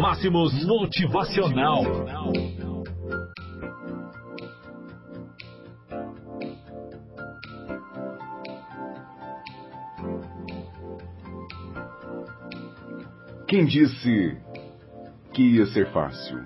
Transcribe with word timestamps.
Máximos 0.00 0.64
Motivacional. 0.64 1.82
Quem 13.48 13.64
disse 13.64 14.36
que 15.32 15.42
ia 15.42 15.66
ser 15.66 15.90
fácil? 15.92 16.38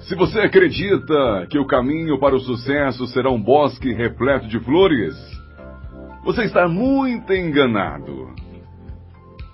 Se 0.00 0.14
você 0.14 0.40
acredita 0.40 1.46
que 1.50 1.58
o 1.58 1.66
caminho 1.66 2.18
para 2.18 2.36
o 2.36 2.40
sucesso 2.40 3.06
será 3.08 3.30
um 3.30 3.42
bosque 3.42 3.92
repleto 3.92 4.46
de 4.46 4.60
flores, 4.60 5.14
você 6.24 6.44
está 6.44 6.68
muito 6.68 7.32
enganado. 7.32 8.34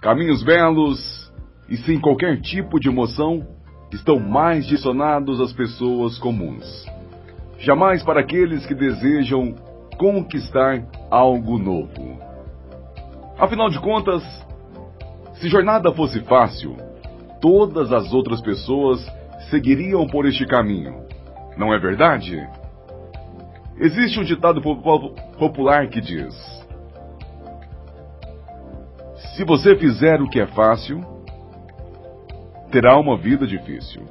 Caminhos 0.01 0.43
belos 0.43 1.33
e 1.69 1.77
sem 1.79 2.01
qualquer 2.01 2.41
tipo 2.41 2.79
de 2.79 2.89
emoção 2.89 3.47
estão 3.93 4.19
mais 4.19 4.67
direcionados 4.67 5.41
às 5.41 5.53
pessoas 5.53 6.19
comuns. 6.19 6.87
Jamais 7.59 8.03
para 8.03 8.21
aqueles 8.21 8.67
que 8.67 8.75
desejam 8.75 9.55
conquistar 9.97 10.85
algo 11.11 11.59
novo. 11.59 12.19
Afinal 13.39 13.71
de 13.71 13.81
contas, 13.81 14.23
se 15.35 15.49
jornada 15.49 15.93
fosse 15.93 16.21
fácil, 16.21 16.77
todas 17.41 17.93
as 17.93 18.13
outras 18.13 18.41
pessoas 18.41 19.05
seguiriam 19.51 20.07
por 20.07 20.27
este 20.27 20.47
caminho. 20.47 21.05
Não 21.57 21.73
é 21.73 21.79
verdade? 21.79 22.47
Existe 23.79 24.21
um 24.21 24.25
ditado 24.25 24.61
popular 25.39 25.89
que 25.89 26.01
diz: 26.01 26.35
Se 29.35 29.45
você 29.45 29.77
fizer 29.77 30.21
o 30.21 30.29
que 30.29 30.41
é 30.41 30.47
fácil, 30.47 31.14
terá 32.75 32.99
uma 32.99 33.17
vida 33.17 33.47
difícil. 33.47 34.03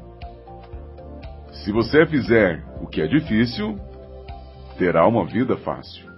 Se 1.52 1.70
você 1.70 2.06
fizer 2.06 2.64
o 2.82 2.88
que 2.88 3.02
é 3.02 3.08
difícil, 3.08 3.78
terá 4.78 5.06
uma 5.06 5.26
vida 5.26 5.58
fácil. 5.58 6.10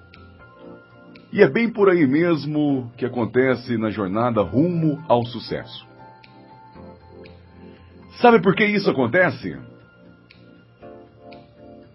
E 1.34 1.42
é 1.42 1.50
bem 1.50 1.68
por 1.68 1.90
aí 1.90 2.06
mesmo 2.06 2.92
que 2.98 3.04
acontece 3.04 3.80
na 3.80 3.90
jornada 3.90 4.44
rumo 4.44 5.04
ao 5.08 5.26
sucesso. 5.26 5.88
Sabe 8.22 8.40
por 8.40 8.56
que 8.56 8.64
isso 8.64 8.92
acontece? 8.92 9.58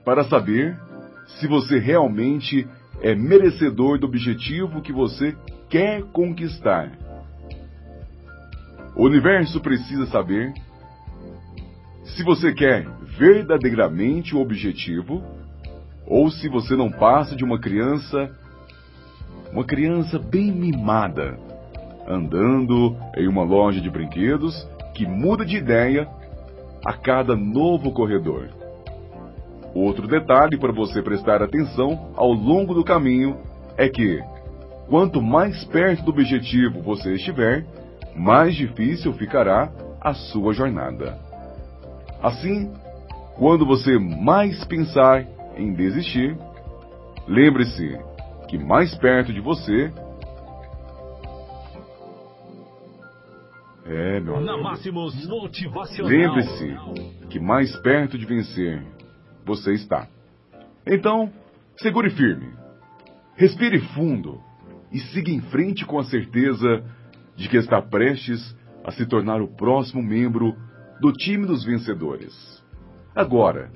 Para 0.04 0.24
saber 0.24 0.76
se 1.38 1.46
você 1.46 1.78
realmente 1.78 2.66
é 3.00 3.14
merecedor 3.14 4.00
do 4.00 4.06
objetivo 4.08 4.82
que 4.82 4.92
você 4.92 5.36
quer 5.68 6.02
conquistar. 6.10 6.90
O 8.94 9.04
universo 9.04 9.60
precisa 9.60 10.06
saber 10.06 10.52
se 12.04 12.24
você 12.24 12.52
quer 12.52 12.86
verdadeiramente 13.18 14.34
o 14.34 14.40
objetivo 14.40 15.22
ou 16.06 16.30
se 16.30 16.48
você 16.48 16.74
não 16.74 16.90
passa 16.90 17.36
de 17.36 17.44
uma 17.44 17.58
criança 17.58 18.30
uma 19.52 19.64
criança 19.64 20.18
bem 20.18 20.52
mimada, 20.52 21.36
andando 22.06 22.96
em 23.16 23.26
uma 23.26 23.42
loja 23.42 23.80
de 23.80 23.90
brinquedos 23.90 24.66
que 24.94 25.04
muda 25.06 25.44
de 25.44 25.56
ideia 25.56 26.08
a 26.84 26.92
cada 26.92 27.36
novo 27.36 27.90
corredor. 27.92 28.48
Outro 29.74 30.06
detalhe 30.06 30.56
para 30.56 30.72
você 30.72 31.02
prestar 31.02 31.42
atenção 31.42 32.12
ao 32.16 32.32
longo 32.32 32.74
do 32.74 32.84
caminho 32.84 33.38
é 33.76 33.88
que, 33.88 34.20
quanto 34.88 35.22
mais 35.22 35.64
perto 35.64 36.04
do 36.04 36.10
objetivo 36.10 36.80
você 36.82 37.14
estiver, 37.14 37.64
mais 38.14 38.54
difícil 38.54 39.12
ficará 39.14 39.72
a 40.00 40.14
sua 40.14 40.52
jornada. 40.52 41.18
Assim, 42.22 42.72
quando 43.36 43.64
você 43.64 43.98
mais 43.98 44.64
pensar 44.64 45.26
em 45.56 45.72
desistir, 45.74 46.36
lembre-se 47.26 47.98
que 48.48 48.58
mais 48.58 48.94
perto 48.96 49.32
de 49.32 49.40
você. 49.40 49.92
É, 53.86 54.20
meu 54.20 54.34
amigo. 54.36 54.52
Lembre-se 56.08 56.76
que 57.28 57.40
mais 57.40 57.74
perto 57.76 58.18
de 58.18 58.26
vencer 58.26 58.82
você 59.44 59.72
está. 59.72 60.06
Então, 60.86 61.30
segure 61.76 62.10
firme, 62.10 62.52
respire 63.36 63.80
fundo 63.94 64.40
e 64.92 64.98
siga 64.98 65.30
em 65.30 65.40
frente 65.40 65.84
com 65.84 65.98
a 65.98 66.04
certeza 66.04 66.84
de 67.40 67.48
que 67.48 67.56
está 67.56 67.80
prestes 67.80 68.54
a 68.84 68.92
se 68.92 69.06
tornar 69.06 69.40
o 69.40 69.48
próximo 69.48 70.02
membro 70.02 70.54
do 71.00 71.10
time 71.10 71.46
dos 71.46 71.64
vencedores. 71.64 72.34
Agora, 73.16 73.72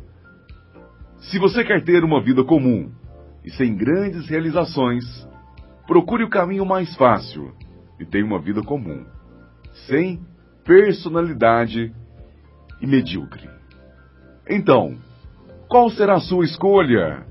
se 1.17 1.39
você 1.39 1.65
quer 1.65 1.83
ter 1.83 2.05
uma 2.05 2.23
vida 2.23 2.45
comum 2.45 2.93
e 3.43 3.51
sem 3.51 3.75
grandes 3.75 4.29
realizações, 4.29 5.03
procure 5.87 6.25
o 6.25 6.29
caminho 6.29 6.67
mais 6.67 6.95
fácil 6.95 7.55
e 7.99 8.05
tenha 8.05 8.27
uma 8.27 8.39
vida 8.39 8.63
comum, 8.63 9.07
sem 9.87 10.21
personalidade 10.63 11.91
e 12.83 12.87
medíocre. 12.87 13.49
Então, 14.47 14.99
qual 15.69 15.89
será 15.89 16.17
a 16.17 16.21
sua 16.21 16.45
escolha? 16.45 17.27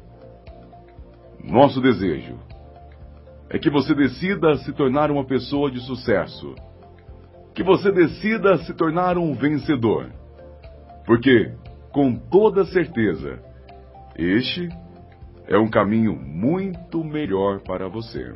Nosso 1.44 1.79
desejo 1.79 2.39
é 3.50 3.59
que 3.59 3.70
você 3.70 3.94
decida 3.94 4.56
se 4.58 4.74
tornar 4.74 5.12
uma 5.12 5.26
pessoa 5.26 5.70
de 5.70 5.80
sucesso, 5.81 6.56
que 7.54 7.64
você 7.64 7.92
decida 7.92 8.58
se 8.59 8.74
tornar 8.74 9.18
um 9.18 9.34
vencedor, 9.34 10.09
porque, 11.06 11.54
com 11.92 12.16
toda 12.16 12.66
certeza, 12.66 13.40
este 14.18 14.70
é 15.48 15.58
um 15.58 15.70
caminho 15.70 16.16
muito 16.16 17.04
melhor 17.04 17.59
para 17.62 17.88
você. 17.88 18.34